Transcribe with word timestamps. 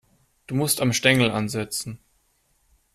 Du 0.47 0.55
musst 0.55 0.81
am 0.81 0.93
Stängel 0.93 1.29
ansetzen. 1.29 1.99